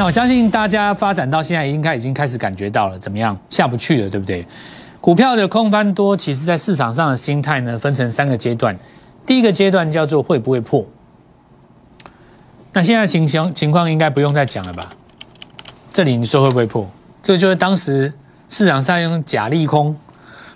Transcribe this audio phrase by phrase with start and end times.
[0.00, 4.46] 那我相信大家发展到现在，应该已经开始感觉到了怎么样下不去了，对不对？
[4.98, 8.74] 股票的空翻多，其实在市场上的心态呢，分成三个阶段。
[9.26, 10.86] 第一个阶段叫做会不会破？
[12.72, 14.88] 那现在情形情况应该不用再讲了吧？
[15.92, 16.90] 这里你说会不会破？
[17.22, 18.10] 这就是当时
[18.48, 19.94] 市场上用假利空，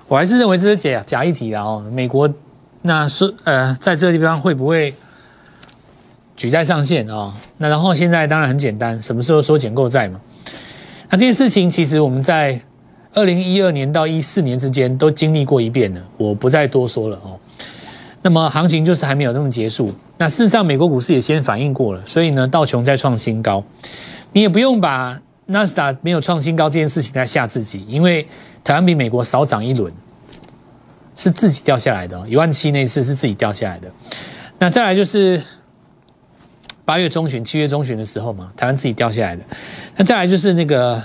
[0.08, 1.84] 我还是认为这是假假议题的哦。
[1.92, 2.32] 美国
[2.80, 4.94] 那是呃，在这个地方会不会？
[6.36, 7.32] 举债上限啊，
[7.68, 10.20] 然后现在当然很简单，什么时候收减购债嘛？
[11.10, 12.60] 那这件事情其实我们在
[13.12, 17.38] 二零一二年到一四年之间都经历过一遍了，我不再多说了哦。
[18.22, 19.94] 那么行情就是还没有那么结束。
[20.18, 23.62] 那事实上，美国股市也先反应过了，所以呢，道琼在创新高，
[24.32, 28.26] 你也不用把纳斯达没有创新高这件事情在吓自己，因为
[28.64, 29.92] 台湾比美国少涨一轮，
[31.14, 33.88] 是自己掉下来的，一万七那次是自己掉下来的。
[34.58, 35.40] 那再来就是。
[36.84, 39.42] 八月中旬、七月中旬的时候嘛，台湾自己掉下来的。
[39.96, 41.02] 那再来就是那个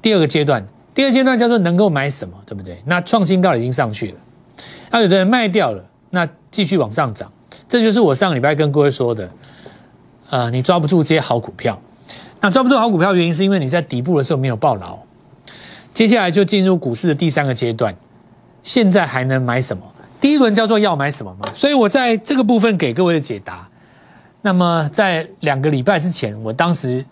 [0.00, 2.82] 第二个阶段，第二阶段叫做能够买什么，对不对？
[2.86, 4.16] 那创新高已经上去了，
[4.90, 7.30] 那有的人卖掉了，那继续往上涨。
[7.68, 9.28] 这就是我上礼拜跟各位说的，
[10.30, 11.80] 呃，你抓不住这些好股票。
[12.40, 14.98] 那抓不住好股票原因是因为你在底部的时候没有抱牢。
[15.92, 17.94] 接下来就进入股市的第三个阶段，
[18.62, 19.82] 现在还能买什么？
[20.20, 21.52] 第一轮叫做要买什么嘛？
[21.54, 23.68] 所以我在这个部分给各位的解答。
[24.46, 27.02] 那么在两个礼拜之前，我当时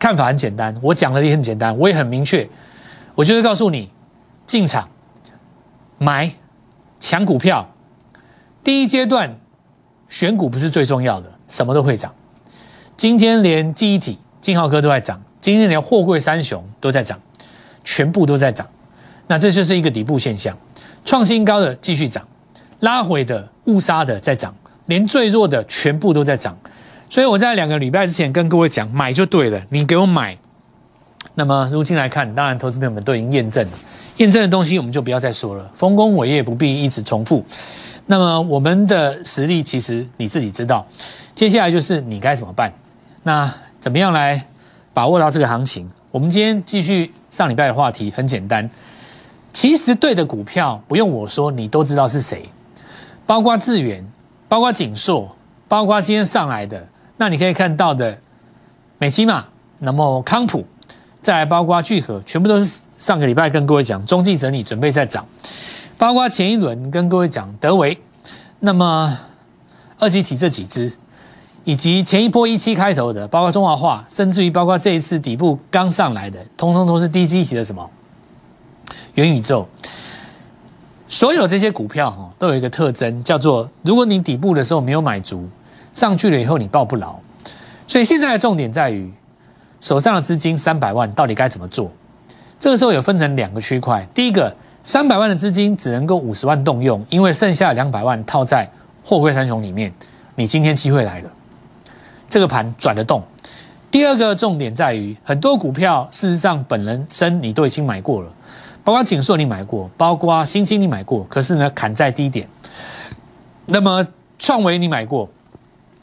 [0.00, 2.50] 看法很简单，我讲的也很简单，我也很明确，
[3.14, 3.88] 我就是告诉你，
[4.44, 4.88] 进场
[5.98, 6.28] 买
[6.98, 7.72] 抢股票，
[8.64, 9.38] 第一阶段
[10.08, 12.12] 选股不是最重要的，什么都会涨。
[12.96, 17.16] 今天连记忆体、金浩科都在涨，今天连货柜三雄都在涨，
[17.84, 18.68] 全部都在涨。
[19.28, 20.58] 那这就是一个底部现象，
[21.04, 22.26] 创新高的继续涨，
[22.80, 24.52] 拉回的误杀的在涨。
[24.92, 26.54] 连最弱的全部都在涨，
[27.08, 30.36] 所以我在两个礼拜之前跟各位讲，买就对了，你给我买。
[31.34, 33.72] 那么如今来看，当然投资朋友们都已经验证了，
[34.18, 37.42] 验证的东西我们就不要再说了，丰功伟业不必一直重复。
[38.04, 40.86] 那么我们的实力其实你自己知道，
[41.34, 42.70] 接下来就是你该怎么办？
[43.22, 43.50] 那
[43.80, 44.46] 怎么样来
[44.92, 45.90] 把握到这个行情？
[46.10, 48.68] 我们今天继续上礼拜的话题，很简单，
[49.54, 52.44] 其实对的股票不用我说，你都知道是谁，
[53.24, 54.06] 包括智远。
[54.52, 55.34] 包括锦硕，
[55.66, 56.86] 包括今天上来的，
[57.16, 58.18] 那你可以看到的
[58.98, 59.42] 美基玛，
[59.78, 60.62] 那么康普，
[61.22, 65.26] 再来包括聚合，全部都是上个礼拜跟各位讲中继整理准备在涨，
[65.96, 67.98] 包括前一轮跟各位讲德维，
[68.60, 69.18] 那么
[69.98, 70.92] 二级体这几只，
[71.64, 77.88] 以及前一波一期开头的，包括中华化，甚至于包括这一次底部刚上来的，通通都是低基体的什么
[79.14, 79.66] 元宇宙。
[81.12, 85.46] 所有这些股票哈都有一个特征，叫做如果你底部的时候没有买足，
[85.92, 87.14] 上去了以后你抱不牢。
[87.86, 89.12] 所以现在的重点在于
[89.82, 91.92] 手上的资金三百万到底该怎么做？
[92.58, 98.66] 这个时候有分成两个区块，第一个三百万的资金只能够五十万动用，因为剩下两百万套在
[99.04, 99.92] 货柜三雄里面。
[100.34, 101.30] 你今天机会来了，
[102.30, 103.22] 这个盘转得动。
[103.90, 108.30] 第二个重点在于很多股票事实上本人身你都已经买过了。
[108.84, 112.48] 包括锦硕你买过，包括新金你买过，可是呢砍在低点。
[113.66, 114.06] 那么
[114.38, 115.28] 创维你买过，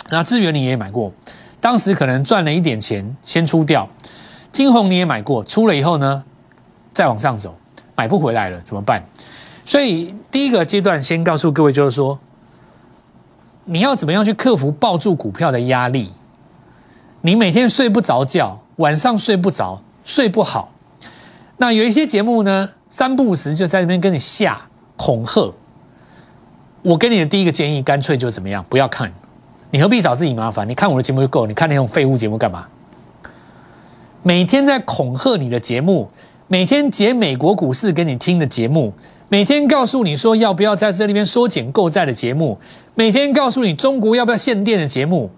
[0.10, 1.12] 那资源你也买过，
[1.60, 3.88] 当时可能赚了一点钱先出掉。
[4.52, 6.24] 金红你也买过，出了以后呢
[6.94, 7.56] 再往上走，
[7.96, 9.04] 买不回来了怎么办？
[9.66, 12.18] 所以第一个阶段先告诉各位就是说，
[13.66, 16.12] 你要怎么样去克服抱住股票的压力？
[17.22, 20.72] 你每天睡不着觉，晚上睡不着，睡不好。
[21.62, 24.60] 那有一些节目呢，三不五时就在那边跟你吓
[24.96, 25.54] 恐吓。
[26.82, 29.12] 我给你的第一个建议，干脆就怎么样，不要看，
[29.70, 30.68] 你何必找自己麻烦？
[30.70, 32.66] 你看我的节目就够，你看那种废物节目干嘛？
[34.24, 36.10] 每天在恐吓你的节目，
[36.48, 38.94] 每天解美国股市给你听的节目，
[39.28, 42.58] 每天告诉你说要不要在这里边缩减购债的节目，
[42.96, 45.30] 每天告诉你中国要不要限电的节目，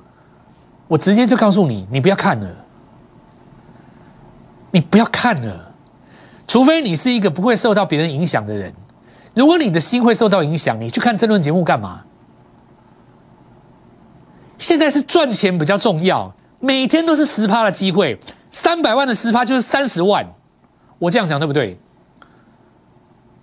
[0.87, 2.47] 我直接就告诉你，你不要看了，
[4.69, 5.70] 你不要看了。
[6.51, 8.73] 除非你是一个不会受到别人影响的人，
[9.33, 12.01] 如果你的心会受到影响，你去看争论节目干嘛？
[14.57, 18.19] 现在是赚钱比较重要，每天都是十趴的机会，
[18.49, 20.27] 三百万的十趴就是三十万，
[20.99, 21.79] 我这样讲对不对？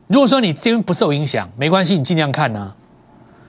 [0.09, 2.75] 如果说你今天不受影响，没关系，你尽量看呐。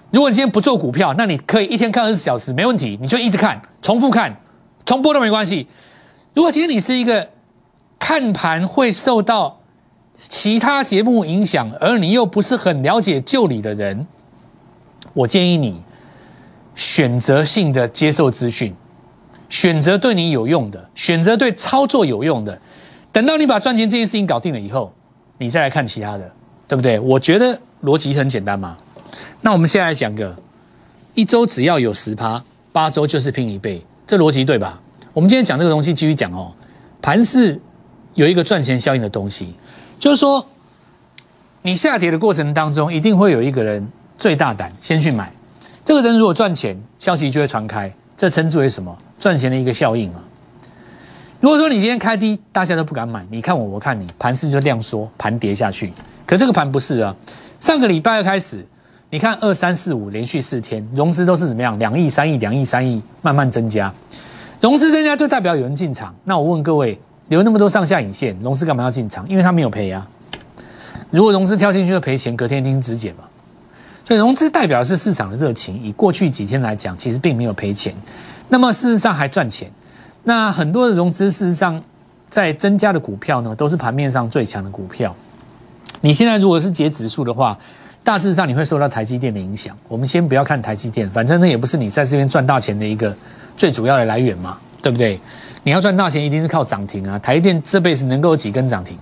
[0.10, 4.38] 如果你今天不做股票，那你可以一天看二十四小时，没问题，你就一直看，重复看，
[4.86, 5.68] 重播都没关系。
[6.34, 7.32] 如果今天你是一个。
[8.00, 9.60] 看盘会受到
[10.18, 14.08] 其他节目影响，而你又不是很了解旧理的人，
[15.14, 15.84] 我建议你
[16.74, 18.74] 选择性的接受资讯，
[19.50, 22.60] 选择对你有用的，选择对操作有用的。
[23.12, 24.94] 等到你把赚钱这件事情搞定了以后，
[25.38, 26.32] 你再来看其他的，
[26.68, 27.00] 对不对？
[27.00, 28.78] 我觉得逻辑很简单嘛。
[29.42, 30.36] 那我们现在来讲个，
[31.14, 32.42] 一周只要有十趴，
[32.72, 34.80] 八周就是拼一倍，这逻辑对吧？
[35.14, 36.54] 我们今天讲这个东西，继续讲哦。
[37.02, 37.60] 盘是
[38.20, 39.56] 有一个赚钱效应的东西，
[39.98, 40.46] 就是说，
[41.62, 45.32] 你下跌的过程当中，一定会有一个人最大胆先去买，
[45.86, 48.94] 这个人如果赚钱，消息就会传开，这称之为什么？
[49.18, 50.20] 赚钱的一个效应嘛。
[51.40, 55.94] 如果说你今天开低，大家都不敢买，你看我，我看你，盘势就量缩，盘跌下去。
[56.26, 57.16] 可这个盘不是啊，
[57.62, 58.68] 上个礼拜二开始，
[59.10, 61.80] 你看二三四五连续四天融资都是怎么样？
[61.80, 63.90] 两亿、三亿、两亿、三亿，慢慢增加。
[64.60, 66.14] 融资增加就代表有人进场。
[66.26, 67.00] 那我问各位，
[67.30, 69.28] 留那么多上下影线，融资干嘛要进场？
[69.30, 70.06] 因为他没有赔啊。
[71.10, 73.24] 如果融资跳进去就赔钱，隔天一定止减嘛。
[74.04, 75.82] 所以融资代表的是市场的热情。
[75.84, 77.96] 以过去几天来讲，其实并没有赔钱，
[78.50, 79.72] 那么事实上还赚钱。
[80.24, 81.82] 那很多的融资事实上
[82.28, 85.16] 在增加的股票呢，都是盘面上最强的股票。
[86.02, 87.58] 你现在如果是解指数的话，
[88.04, 89.78] 大致上你会受到台积电的影响。
[89.88, 93.16] 我们先不要看台积电，反正那也不是你在这边赚大钱的一个。
[93.58, 95.20] 最主要的来源嘛，对不对？
[95.64, 97.20] 你要赚大钱，一定是靠涨停啊！
[97.20, 98.98] 台电这辈子能够有几根涨停，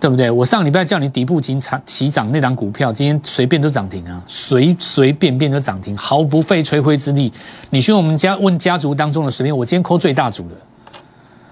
[0.00, 0.30] 对不对？
[0.30, 7.32] 我上礼拜叫你底部进场起涨那档股票，今天随便都涨停啊，随随便便都涨停，毫不费吹灰之力。
[7.70, 10.54] 你去我们家问家族当中的随便，我今天扣最大组的，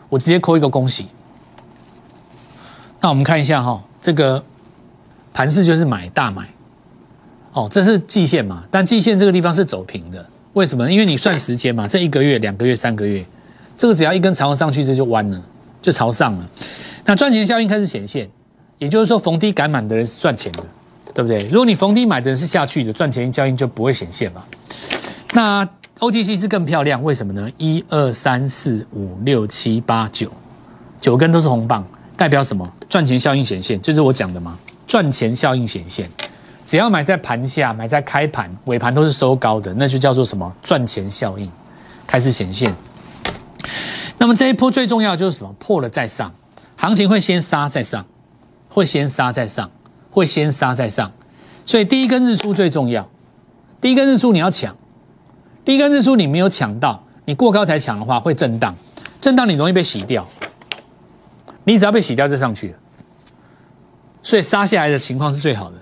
[0.09, 1.07] 我直接扣一个恭喜。
[3.01, 4.43] 那我们看一下哈，这个
[5.35, 6.49] 盘势就是买大买，
[7.53, 8.65] 哦，这是季线嘛？
[8.71, 10.27] 但季线这个地方是走平的。
[10.57, 10.91] 为什么？
[10.91, 13.23] 因为你算时间嘛，这一个月、两个月、三个月，
[13.77, 15.43] 这个只要一根长虹上去，这就弯了，
[15.83, 16.51] 就朝上了。
[17.05, 18.27] 那赚钱效应开始显现，
[18.79, 20.65] 也就是说逢低赶满的人是赚钱的，
[21.13, 21.47] 对不对？
[21.49, 24.43] 如果你逢低买的人是下去的，赚钱效应就不会显现嘛。
[25.35, 25.69] 那
[25.99, 27.51] OTC 是更漂亮，为什么呢？
[27.59, 30.33] 一二三四五六七八九，
[31.03, 31.87] 九根都是红棒，
[32.17, 32.67] 代表什么？
[32.89, 36.09] 赚钱效应显现，就是我讲的嘛，赚钱效应显现。
[36.67, 41.51] 只要买在盘下，买在开盘、尾盘都是收高的，那就叫做什么赚钱效应
[42.09, 42.75] 开始显现。
[44.19, 45.53] 那么这一波最重要的就是什么？
[45.61, 46.35] 破了再上，
[46.77, 48.05] 行情会先杀再上，
[48.69, 49.71] 会先杀再上，
[50.11, 51.13] 会先杀再上。
[51.65, 53.09] 所以第一根日出最重要，
[53.81, 54.77] 第一根日出你要抢，
[55.65, 58.75] 第一根日出你没有抢到，你过高才抢的话会震荡，
[59.21, 60.27] 震荡你容易被洗掉，
[61.63, 62.79] 你只要被洗掉就上去了。
[64.23, 65.77] 所以杀下来的情况是最好的。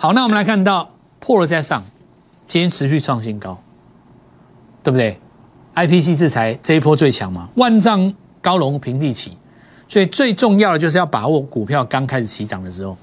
[0.00, 1.84] 好，那我们来看到破了再上，
[2.46, 3.60] 今天持续创新高，
[4.80, 5.18] 对不对
[5.74, 9.36] ？I P C 制裁这一波最强嘛，万丈高楼平地起，
[9.88, 12.96] 所以最重要的就是要把握股票刚开始起涨的时候，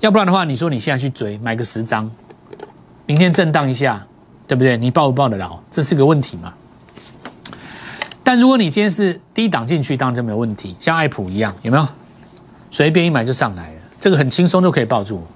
[0.00, 2.10] 要不然的话，你说你现在去追买个十张，
[3.06, 4.06] 明天震荡一下，
[4.46, 4.76] 对不对？
[4.76, 5.58] 你抱不抱得牢？
[5.70, 6.52] 这是个问题嘛。
[8.22, 11.88] 但如果你今天是低档进去，当然就没有问题，像爱普一样，有没有？
[12.70, 15.26] 随便一买就上来了，这个很轻松就可以抱住。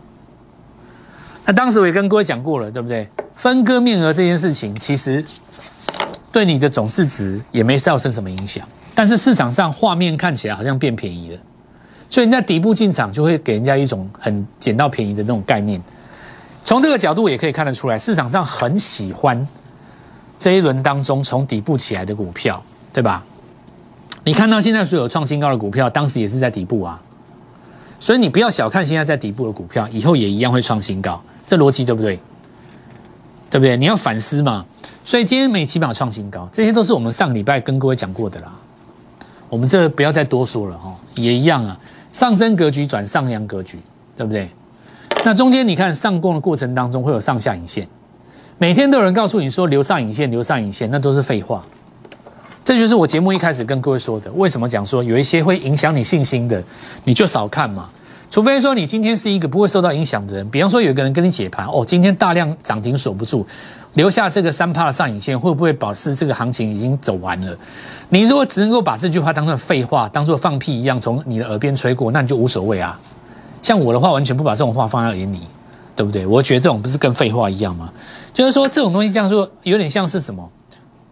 [1.53, 3.09] 当时我也跟各位讲过了，对不对？
[3.35, 5.25] 分割面额这件事情，其实
[6.31, 8.67] 对你的总市值也没造成什么影响。
[8.95, 11.39] 但是市场上画面看起来好像变便宜了，
[12.11, 15.83] 所以你在底部进场就会给人家一种很捡到便宜的那种概念。
[16.65, 19.47] 从这个角度也可以看得出来，市场上很喜欢
[20.39, 23.25] 这一轮当中从底部起来的股票，对吧？
[24.25, 27.01] 你看到现在所有创新高的股票，当时也是在底部啊。
[27.99, 31.21] 所以你不要小看现在在底部的股票，以后也一样会创新高。
[31.47, 32.19] 这逻辑对不对？
[33.51, 33.77] 对不对？
[33.77, 34.65] 你要反思嘛。
[35.05, 38.53] 所以今天美起码创新高，这些都是我们上礼拜跟各位讲过的啦。
[39.49, 41.79] 我们这不要再多说了哈，也一样啊。
[42.13, 43.79] 上升格局转上扬格局，
[44.17, 44.49] 对不对？
[45.25, 47.87] 那中间你看上攻的过程当中会有上下影线，
[48.59, 51.65] 每天都有人告诉你说留上影线，留上影线，那都是废话。
[52.65, 56.63] 这就是我节目一开始跟各位说的，为什么讲说有一些会影响你信心的，
[57.03, 57.89] 你就少看嘛。
[58.33, 63.47] 除非说你今天是一个不会受到影响的人，比方说有个人跟你解盘，哦，今天大量涨停守不住，
[63.93, 67.55] 留下这个三趴的上影线，会不会保持这个行情已经走完了？
[68.09, 72.99] 你如果只能够把这句话当做废话，当做放屁一样从你的耳边吹过，那你就无所谓啊。
[73.61, 75.43] 像我的话，完全不把这种话放在眼里，
[75.95, 76.25] 对不对？
[76.25, 77.93] 我觉得这种不是跟废话一样吗？
[78.33, 80.51] 就是说这种东西这样说，有点像是什么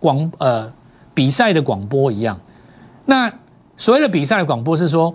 [0.01, 0.73] 广呃
[1.13, 2.41] 比赛的广播一样。
[3.05, 3.31] 那
[3.77, 5.15] 所谓的比赛的广播是说。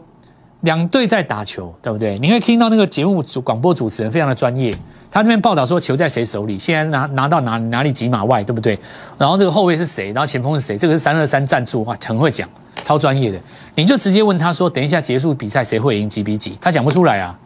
[0.66, 2.20] 两队在打球，对不对？
[2.20, 4.76] 你会听到那个节目主广播主持人非常的专业，
[5.10, 8.78] 他那边报道说球在谁手里，现在拿拿到哪哪里几码外，对不对？
[9.18, 10.08] 然后这个后卫是谁？
[10.08, 10.78] 然后前锋是谁？
[10.78, 12.50] 这个是三二三赞助，哇，很会讲，
[12.82, 13.40] 超专业的。
[13.76, 16.58] 你就直接问他说，等一下结束比赛谁会赢几比几？
[16.60, 17.40] 他讲不出来啊。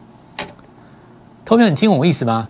[1.44, 2.48] 投票，你听我意思吗？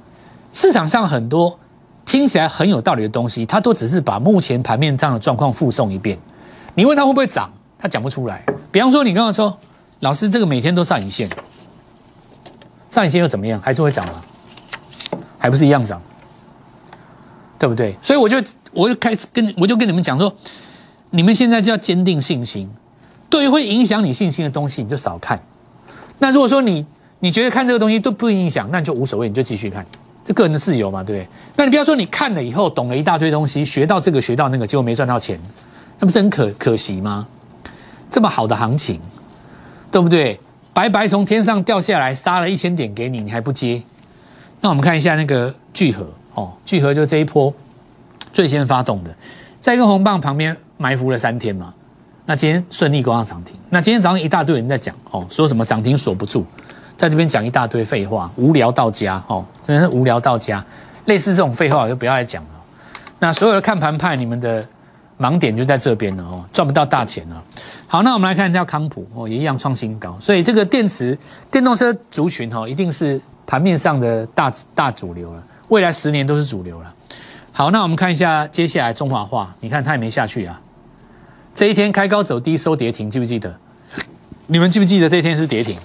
[0.52, 1.58] 市场上很多
[2.04, 6.16] 听起来很有道理的东西，他都只是把目前盘面上的状况复诵一遍。
[6.74, 8.44] 你问他会不会涨，他讲不出来。
[8.70, 9.58] 比方说，你刚刚说，
[10.00, 11.28] 老师这个每天都上影线，
[12.88, 13.60] 上影线又怎么样？
[13.60, 14.14] 还是会涨吗？
[15.38, 16.00] 还不是一样涨，
[17.58, 17.96] 对不对？
[18.02, 18.36] 所以我就
[18.72, 20.34] 我就开始跟我就跟你们讲说，
[21.10, 22.70] 你们现在就要坚定信心，
[23.28, 25.40] 对于会影响你信心的东西，你就少看。
[26.18, 26.84] 那如果说你
[27.18, 29.84] 你觉得看这个东西都不影响，那你就无所谓，你就继续看，
[30.24, 31.28] 这个人的自由嘛，对不对？
[31.56, 35.38] 那你不要说你看了以后懂了一大堆东西，学到这个学到那个，结果没赚到钱，
[35.98, 37.26] 那不是很可可惜吗？
[38.10, 39.00] 这么好的行情，
[39.90, 40.38] 对不对？
[40.72, 43.82] 白白从天上掉下来，杀了一千点给你，你还不接？
[44.60, 47.52] 那我们看一下那个聚合哦，聚合就这一波
[48.32, 49.10] 最先发动的，
[49.60, 51.74] 在一个红棒旁边埋伏了三天嘛。
[52.26, 53.56] 那今天顺利攻上涨停。
[53.68, 56.44] 那今天早上一大堆人在讲哦，说什么涨停锁不住，
[56.96, 60.64] 在这边讲一大堆废话，无聊到家哦，真的是无聊到家。
[61.06, 62.50] 类似这种废话我就不要再讲了。
[63.18, 64.64] 那所有的看盘派，你们的
[65.20, 67.44] 盲点就在这边了哦，赚不到大钱了。
[67.86, 70.16] 好，那我们来看一下康普哦，也一样创新高。
[70.18, 71.16] 所以这个电池
[71.50, 73.20] 电动车族群哦，一定是。
[73.46, 76.94] 盘面上的大大主流了，未来十年都是主流了。
[77.50, 80.60] 好，那我们看一下接下来中华化，你看它也没下去啊。
[81.52, 83.52] 这一天开高走低收跌停，记不记得？
[84.46, 85.76] 你们记不记得这一天是跌停？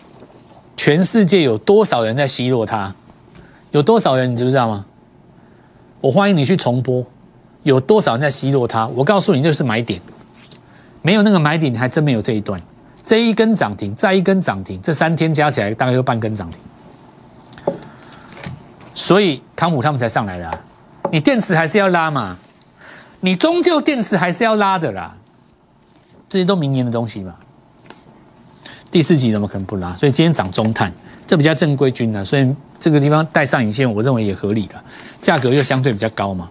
[0.78, 2.94] 全世界有多少人在奚落它？
[3.72, 4.86] 有多少人你知不知道吗？
[6.02, 7.04] 我欢迎你去重播，
[7.66, 8.86] 有多少人在奚落它？
[8.90, 10.00] 我告诉你，就是买点，
[11.02, 12.62] 没有那个买点，你还真没有这一段。
[13.04, 17.74] 这一根涨停，再一根涨停，这三天加起来大概有半根涨停。
[18.94, 20.60] 所以康普他们才上来的，
[21.12, 22.38] 你电池还是要拉嘛，
[23.22, 25.16] 你终究电池还是要拉的啦，
[26.30, 27.34] 这些都明年的东西嘛。
[28.92, 29.96] 第四集怎么可能不拉？
[29.98, 30.94] 所以今天涨中碳，
[31.26, 34.76] 这比较正规军的，所以这个地方带上影线，我认为也合理的，
[35.20, 36.48] 价格又相对比较高嘛。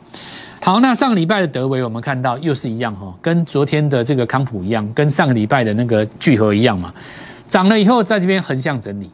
[0.64, 6.90] 好，那上个礼拜的德维我们看到又是一样哈，跟昨天的这个康普一样，跟上个礼拜的那个聚合一样嘛，
[7.46, 9.10] 涨了以后在这边横向整理，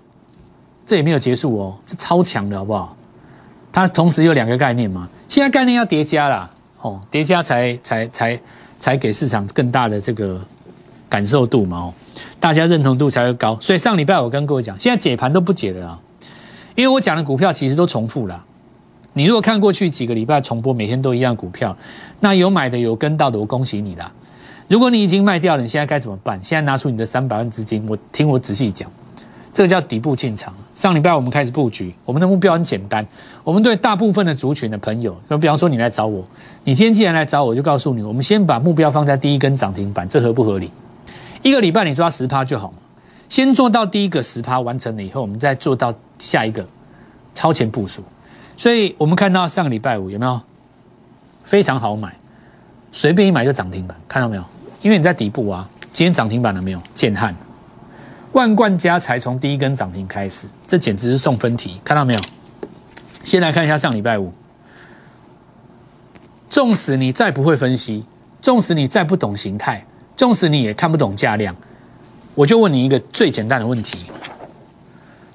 [0.87, 2.97] 这也没有结束哦，这超强的好不好？
[3.73, 6.49] 它同时有两个概念嘛，现在概念要叠加啦，
[6.83, 8.40] 哦，叠加才才才
[8.78, 10.40] 才给市场更大的这个
[11.09, 11.95] 感受度嘛，哦，
[12.38, 13.59] 大家认同度才会高。
[13.61, 15.99] 所以上礼拜我跟各位讲，现在解盘都不解了啦，
[16.76, 18.45] 因为我讲的股票其实都重复了。
[19.12, 21.76] 你如果看过去几个礼拜重播，每天都一样股票，
[22.21, 24.11] 那有买的有跟到的，我恭喜你啦。
[24.69, 26.38] 如果你已经卖掉了，你现在该怎么办？
[26.43, 28.88] 现在拿出你的三百万资金，我听我仔细讲。
[29.52, 30.55] 这个叫底部进场。
[30.76, 33.05] 上礼拜我们开始布局，我们的目标很简单。
[33.43, 36.25] 我们对大部分的族群的朋友，就比方说你来找我，
[36.62, 40.71] 你今天既然来找我，就告诉你，我们先把目标放在第一根涨停板，这合不合理？
[41.43, 42.75] 一个礼拜你抓十趴就好嘛。
[43.29, 46.64] 先做到第一个十趴完成了以后，我们再做到下一个
[47.35, 48.05] 超前部署。
[48.61, 50.38] 所以我们看到上个礼拜五有没有
[51.45, 52.14] 非常好买，
[52.93, 54.45] 随便一买就涨停板，看到没有？
[54.83, 55.67] 因为你在底部啊。
[55.95, 56.83] 今天涨停板了没有？
[56.93, 57.35] 建汉。
[58.33, 62.21] 万贯家财从第一根涨停开始，这简直是送分题，看到没有？
[63.25, 64.31] 先来看一下上礼拜五，
[66.50, 68.05] 纵使你再不会分析，
[68.43, 69.83] 纵使你再不懂形态，
[70.19, 71.57] 纵使你也看不懂价量，
[72.35, 74.00] 我就问你一个最简单的问题：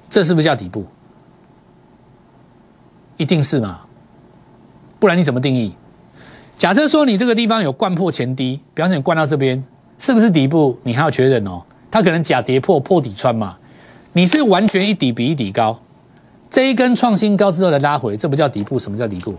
[0.08, 0.86] 这是不是叫底部？
[3.16, 3.80] 一定是嘛？
[4.98, 5.74] 不然你怎么定义？
[6.56, 9.62] 假设说你这个地方有灌破前低，比方说你灌到这边，
[9.98, 10.78] 是不是底部？
[10.82, 11.62] 你还要确认哦。
[11.90, 13.56] 它可能假跌破破底穿嘛？
[14.12, 15.78] 你是完全一底比一底高，
[16.48, 18.78] 这一根创新高之后的拉回，这不叫底部？
[18.78, 19.34] 什么叫底部？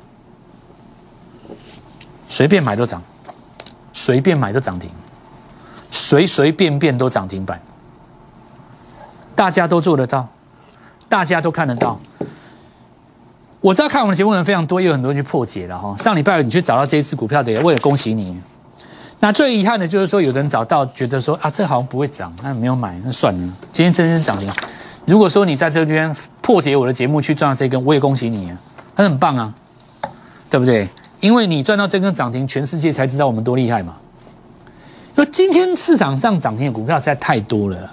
[2.28, 3.02] 随便买都涨，
[3.94, 4.90] 随便买都涨停，
[5.90, 7.60] 随随便便都涨停板，
[9.36, 10.28] 大家都做得到，
[11.10, 12.00] 大家都看得到。
[13.68, 15.94] 我知道看我们的节目的人非常多，也有很多人去破解了哈。
[15.98, 18.34] 上礼拜你去找到这一次股票的，我也恭喜你。
[19.20, 23.54] 那最遗憾的就是说，有的人找到觉得说啊，这好像不会涨，那没有买，那算了。
[23.74, 24.50] 今天真真涨停。
[25.04, 28.58] 如果说你在这边破解我的节目去赚到这根，我也恭喜你啊，
[28.96, 29.54] 很很棒啊，
[30.50, 30.88] 对不对？
[31.20, 33.96] 因为你赚到这根涨停，全世界才知道我们多厉害嘛。
[35.14, 37.92] 说今天市场上涨停的股票实在太多了。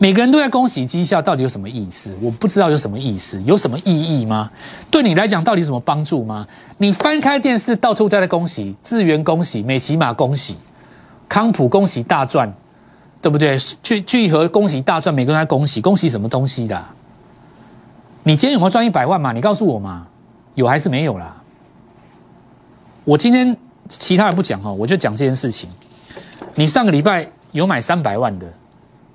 [0.00, 2.16] 每个人都在恭喜绩效，到底有什么意思？
[2.22, 4.48] 我不知道有什么意思，有什么意义吗？
[4.92, 6.46] 对你来讲，到底什么帮助吗？
[6.76, 10.56] 你翻开电视，到处都在恭喜，智源恭喜，美琪玛恭喜，
[11.28, 12.52] 康普恭喜大赚，
[13.20, 13.58] 对不对？
[13.82, 16.80] 聚聚合恭喜大赚，每个人在恭喜，恭喜什么东西的？
[18.22, 19.32] 你今天有没有赚一百万嘛？
[19.32, 20.06] 你告诉我嘛，
[20.54, 21.34] 有还是没有啦？
[23.04, 23.56] 我今天
[23.88, 25.68] 其他人不讲哦，我就讲这件事情。
[26.54, 28.46] 你上个礼拜有买三百万的？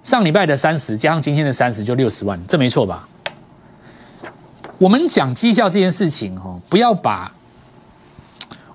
[0.03, 3.07] 上礼拜的三十加上今天的三十就六十万，这没错吧？
[4.77, 7.31] 我们讲绩效这件事情哦，不要把，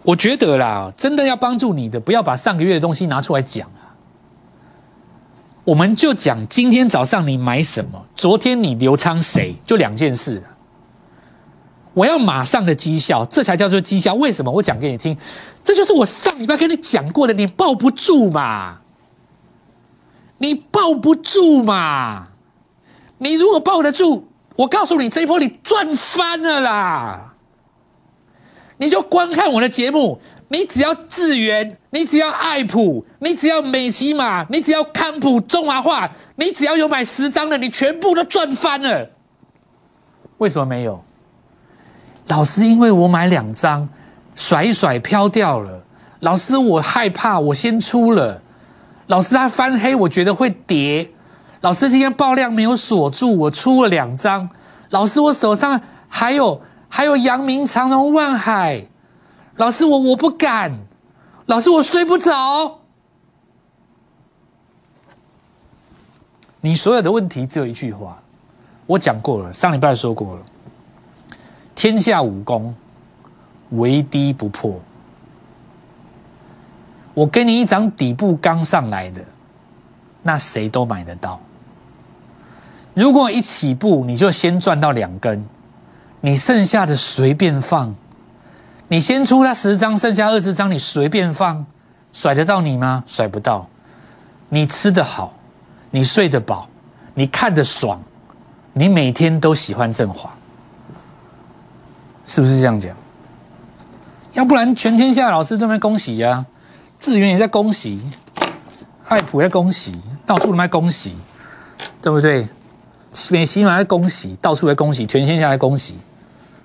[0.03, 3.93] 我觉得啦，真的要帮助你的，不要把上个月的东西拿出来讲啊。
[5.65, 10.43] 我们就讲今天早上你买什么，昨天你流仓谁，就两件事。
[11.93, 14.15] 我要马上的绩效，这才叫做绩效。
[14.15, 14.51] 为什么？
[14.51, 15.15] 我讲给你听，
[15.63, 18.79] 这就是我上礼拜跟你讲过的，你抱不住嘛，
[20.39, 22.29] 你抱不住嘛，
[23.19, 24.29] 你如果抱得住。
[24.57, 27.35] 我告诉你，这一波你赚翻了啦！
[28.79, 39.09] 你就观看我的节目，你只要智源，你只要爱普，你只要美骑马，你只要康普中华化，你只要有买十张的，你全部都赚翻了。
[40.39, 41.05] 为什么没有？
[42.27, 43.89] 老师，因为我买两张，
[44.35, 45.85] 甩一甩飘掉了。
[46.19, 48.43] 老师，我害怕，我先出了。
[49.09, 51.11] 老师，他翻黑，我觉得会跌。
[51.61, 54.49] 老师今天爆量没有锁住，我出了两张。
[54.91, 58.87] 老师，我手上还有还有阳明长荣万海。
[59.57, 60.79] 老师，我我不敢。
[61.47, 62.81] 老师，我睡不着。
[66.61, 68.21] 你所有的问题只有一句话，
[68.87, 70.43] 我讲过了，上礼拜说过了。
[71.75, 72.75] 天下武功，
[73.71, 74.79] 唯低不破。
[77.19, 79.21] 我给你一张底部刚上来的，
[80.23, 81.41] 那谁都买得到。
[82.95, 85.45] 如果一起步你就先赚到两根，
[86.21, 87.93] 你剩下的随便放，
[88.87, 91.67] 你先出他十张，剩下二十张你随便放，
[92.13, 93.03] 甩得到你吗？
[93.09, 93.69] 甩不到。
[94.49, 95.35] 你吃得好，
[95.91, 96.69] 你睡得饱，
[97.15, 98.01] 你看得爽，
[98.73, 100.31] 你每天都喜欢振华，
[102.29, 102.97] 是不是这样讲？
[104.35, 106.47] 要不然全天下老师都没恭喜呀，
[106.99, 108.01] 志源也在恭喜，
[109.07, 111.15] 爱普在恭喜，到处都在恭喜，
[112.03, 112.49] 对不对？
[113.31, 115.97] 美西马在恭喜，到处在恭喜，全天下在恭喜，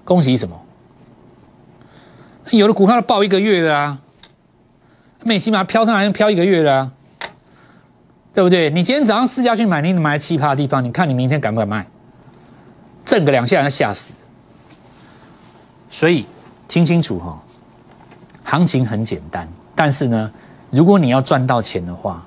[0.04, 0.60] 恭喜什么？
[2.52, 4.00] 有的股票都报一个月的啊，
[5.24, 6.92] 美西马飘上来飘一个月了啊，
[8.34, 8.70] 对不对？
[8.70, 11.88] 你今天早上试下去买，你买奇葩的地方，你看你明天敢不敢卖？
[13.06, 14.14] 震个两下，要吓死。
[15.90, 16.26] 所以
[16.68, 17.42] 听清楚哈，
[18.44, 20.32] 行情很简单，但是呢，
[20.70, 22.24] 如果你要赚到钱的话，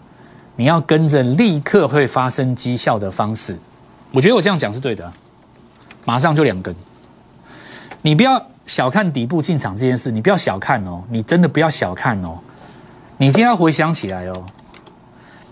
[0.56, 3.56] 你要跟着立刻会发生绩效的方式。
[4.12, 5.12] 我觉得我这样讲是对的，
[6.04, 6.74] 马上就两根。
[8.02, 12.38] 你不要小看底部进场这件事，你不要小看哦，你真的不要小看哦。
[13.18, 14.44] 你今天要回想起来哦，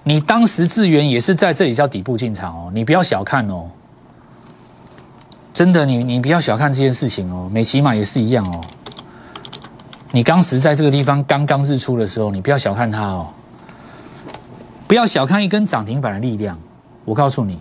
[0.02, 3.68] 你当时智源也是在这里叫底部进场哦，你不要小看哦。
[5.52, 8.60] 真的，你你不要小看这件事情哦，美骑马也是一样哦。
[10.14, 13.26] 你当时在这个地方刚刚日出的时候，你不要小看它哦，
[14.86, 16.56] 不要小看一根涨停板的力量，
[17.04, 17.58] 我告诉你。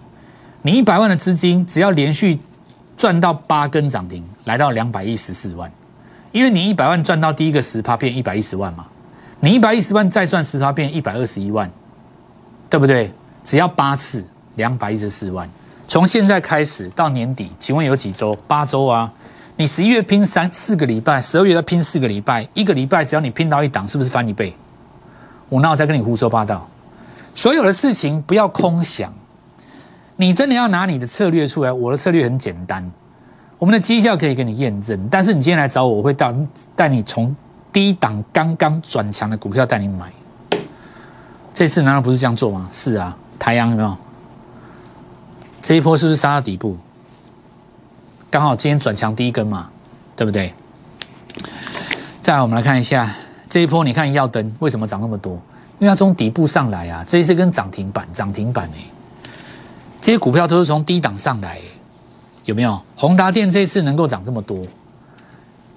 [0.61, 2.37] 你一百万的资金，只要连续
[2.95, 5.71] 赚到八根涨停，来到两百一十四万，
[6.31, 8.85] 因为你一百万赚到第一个十趴，变一百一十万嘛，
[9.39, 11.67] 你一百一十万再赚十趴，变一百二十一万，
[12.69, 13.11] 对不对？
[13.43, 14.23] 只要八次，
[14.57, 15.49] 两百一十四万。
[15.87, 18.37] 从现在开始到年底，请问有几周？
[18.47, 19.11] 八周啊！
[19.55, 24.53] 你十一月拼三四个礼拜，十二月再拼四个礼拜，一个礼拜只要你拼到一档，是不是翻一倍？
[25.47, 26.67] 我那我在跟你胡说八道？
[27.35, 29.13] 所有的事情不要空想。
[30.15, 31.71] 你真的要拿你的策略出来？
[31.71, 32.91] 我的策略很简单，
[33.59, 35.07] 我们的绩效可以给你验证。
[35.09, 36.33] 但是你今天来找我，我会带
[36.75, 37.35] 带你从
[37.71, 40.11] 低档刚刚转强的股票带你买。
[41.53, 42.67] 这次难道不是这样做吗？
[42.71, 43.95] 是啊，太阳有没有？
[45.61, 46.75] 这一波是不是杀到底部？
[48.33, 49.69] 刚好今天转强第一根嘛，
[50.15, 50.51] 对不对？
[52.19, 53.15] 再来，我们来看一下
[53.47, 55.33] 这一波，你看耀灯为什么涨那么多？
[55.77, 58.79] 因为它从底部上来啊，这一次跟涨停板，涨停板哎。
[60.01, 61.59] 这些股票都是从低档上来，
[62.45, 62.81] 有没有？
[62.95, 64.65] 宏达电这次能够涨这么多，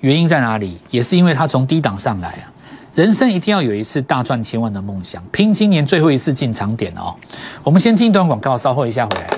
[0.01, 0.79] 原因在哪里？
[0.91, 2.49] 也是因为它从低档上来啊！
[2.95, 7.15] 人生一定要有一次大赚千万的梦想，拼今年最后一次进场点哦！
[7.63, 9.29] 我们先进一段广告，稍后一下回来。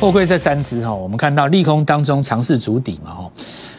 [0.00, 3.30] 货柜这三只哈，我们看到利空当中尝试筑底嘛哈。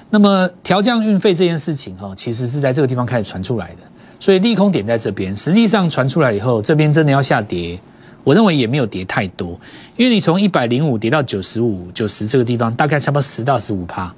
[0.09, 3.77] 那么调降运费这件事情哈，其实是在这个地方开始传出来的，
[4.19, 5.35] 所以利空点在这边。
[5.37, 7.79] 实际上传出来以后，这边真的要下跌，
[8.25, 9.57] 我认为也没有跌太多，
[9.95, 14.13] 因为你从一百零五跌到九十五、九十这个地方，大概差不多十到十五趴。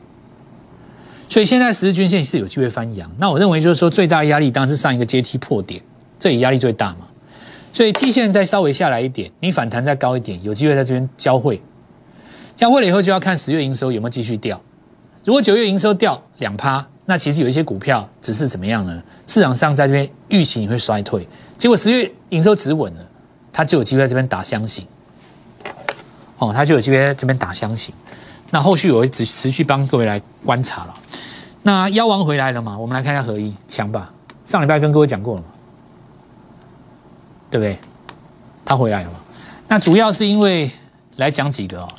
[1.30, 3.08] 所以现在十日均线是有机会翻阳。
[3.20, 5.80] 那我认为就是说，最大的压力当然是上一个阶梯破点，
[6.18, 7.08] 这里压力最大嘛。
[7.72, 11.62] 所以季线再稍微下来一点，你反弹再高一点，有机会在这边交汇。
[12.62, 14.62] 交汇了以后，就要看十月营收有没有继续掉。
[15.26, 19.02] 如果九月营收掉两趴，那其实有一些股票只是怎么样呢？
[19.26, 23.02] 市场上在这边预期你会衰退，结果十月营收止稳了，
[23.52, 24.86] 它就有机会在这边打箱型。
[26.38, 27.92] 哦，它就有机会在这边打箱型。
[28.52, 30.94] 那后续我会持持续帮各位来观察了。
[31.64, 32.78] 那妖王回来了嘛？
[32.78, 34.14] 我们来看一下合一强吧。
[34.46, 35.48] 上礼拜跟各位讲过了嘛，
[37.50, 37.80] 对不对？
[38.64, 39.16] 他回来了嘛？
[39.68, 40.70] 那主要是因为
[41.16, 41.90] 来讲几个哦，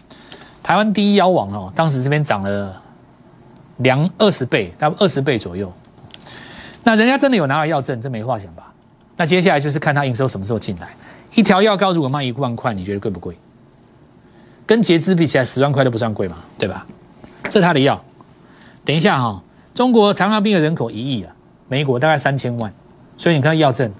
[0.62, 2.81] 台湾第一妖王哦，当时这边涨了
[3.79, 5.72] 两二十倍，大概二十倍左右。
[6.85, 8.72] 那人家真的有拿到药证，这没话讲吧？
[9.16, 10.88] 那接下来就是看他营收什么时候进来。
[11.35, 13.37] 一条药膏如果卖一万块，你觉得贵不贵？
[14.66, 16.87] 跟截肢比起来，十万块都不算贵嘛，对吧？
[17.48, 18.03] 这他的药。
[18.85, 19.42] 等一下哈，
[19.75, 21.35] 中国糖尿病的人口一亿啊，
[21.68, 22.72] 美国大概三千万，
[23.16, 23.92] 所以你看药证，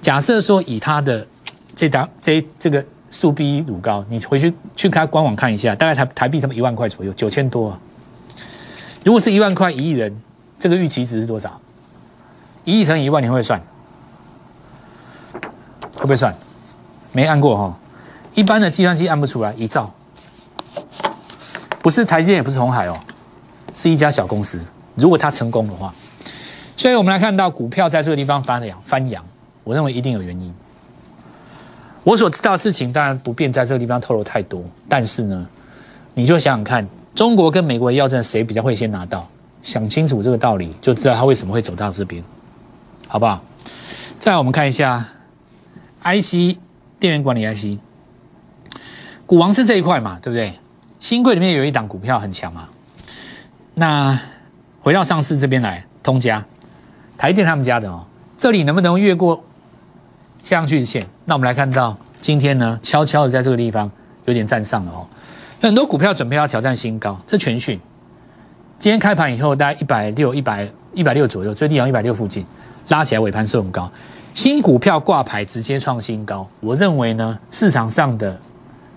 [0.00, 1.26] 假设说以他的
[1.74, 7.78] 这档这这个速 B 乳膏，你回去去开官网看一下，大概台台币他们一万块左右，九千多啊。
[9.04, 10.20] 如果是一万块一亿人，
[10.58, 11.60] 这个预期值是多少？
[12.64, 13.62] 一亿乘以一万，你会不会算？
[15.94, 16.34] 会不会算？
[17.12, 17.78] 没按过哈，
[18.32, 19.92] 一般的计算机按不出来，一兆，
[21.82, 22.98] 不是台积电，也不是红海哦，
[23.76, 24.58] 是一家小公司。
[24.94, 25.92] 如果它成功的话，
[26.78, 29.22] 所以我们来看到股票在这个地方翻扬翻扬，
[29.64, 30.54] 我认为一定有原因。
[32.04, 35.48] 我所知道的事情当然不便在这个地方透露太多，但是呢，
[36.14, 39.28] 你就想想看，中国跟美国的药证谁比较会先拿到？
[39.62, 42.22] 想清楚这个道理，就知道他为什么会走到这边。
[43.06, 43.40] 好不好？
[44.18, 45.06] 再来我们看一下
[46.02, 46.58] IC
[46.98, 47.78] 电源管理 IC，
[49.26, 50.54] 股王是这一块嘛，对不对？
[50.98, 52.68] 新贵里面有一档股票很强嘛。
[53.74, 54.18] 那
[54.80, 56.44] 回到上市这边来，通家、
[57.16, 58.04] 台电他们家的哦，
[58.36, 59.44] 这里能不能越过
[60.52, 61.02] 下降趋势线？
[61.24, 63.90] 那我们来看到今天呢，悄悄的在这个地方
[64.26, 65.06] 有点站上了哦。
[65.62, 67.80] 很多股票准备要挑战新高，这全讯
[68.78, 72.44] 今天开盘以后大概一百六、一百一百六左右，最低要一百六附近。
[72.88, 73.90] 拉起来尾盘是很高，
[74.34, 76.46] 新股票挂牌直接创新高。
[76.60, 78.38] 我认为呢，市场上的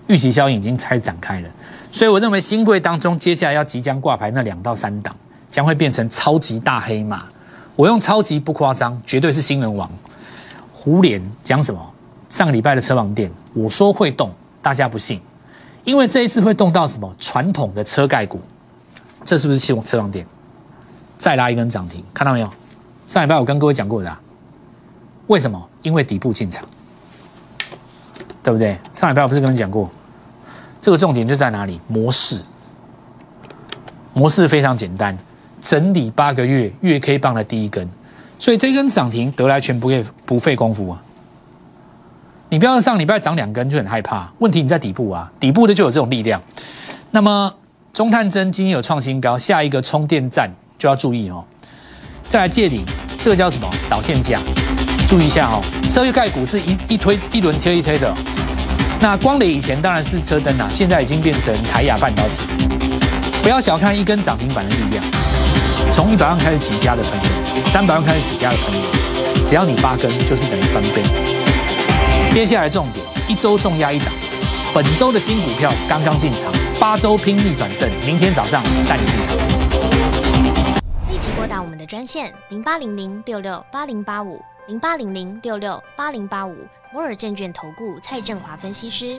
[0.08, 1.48] 预期效应已经开始展开了，
[1.90, 5.16] 所以我认为新贵当中接下来要即将挂牌那两到三档，
[5.50, 7.22] 将会变成超级大黑马。
[7.76, 9.90] 我用超级不夸张，绝对是新人王。
[10.86, 11.92] 胡脸讲什么？
[12.28, 14.30] 上个礼拜的车王店，我说会动，
[14.62, 15.20] 大家不信，
[15.82, 17.12] 因为这一次会动到什么？
[17.18, 18.40] 传统的车盖股，
[19.24, 20.24] 这是不是车车王店？
[21.18, 22.48] 再拉一根涨停，看到没有？
[23.08, 24.16] 上礼拜我跟各位讲过的，
[25.26, 25.60] 为什么？
[25.82, 26.64] 因为底部进场，
[28.44, 28.78] 对不对？
[28.94, 29.90] 上礼拜我不是跟你讲过，
[30.80, 31.80] 这个重点就在哪里？
[31.88, 32.40] 模式，
[34.14, 35.18] 模式非常简单，
[35.60, 37.90] 整理八个月月 K 棒的第一根，
[38.38, 41.02] 所以这根涨停得来全不费不费功夫啊！
[42.48, 46.40] 你不要上礼拜涨两根就很害怕，问题你在底部啊，底部的就有这种力量。
[47.10, 47.52] 那么
[47.92, 51.44] 中探针今天有创新高，下一个充电站就要注意哦。
[52.28, 52.84] 再来借领，
[53.20, 54.38] 这个叫什么导线架？
[55.08, 58.14] 注意一下哦，车用盖股是一一推一轮贴一推的。
[59.00, 62.46] 那光磊以前当然是车灯啊，现在已经变成台亚半导体。
[63.42, 65.04] 不要小看一根涨停板的力量，
[65.92, 68.82] 从一百万开始起家的朋友，三百万开始起家的朋友，
[69.44, 71.02] 只要你八根就是等于翻倍。
[72.30, 74.08] 接下来重点，一周重压一档，
[74.74, 79.36] 本周的新股票刚刚进场，八周拼命转胜，明天早上带你进场。
[81.10, 86.56] 立即拨打我们的专线零八零零六六八零八五零八零零六六八零八五
[86.92, 89.18] 摩尔证券投顾蔡振华分析师。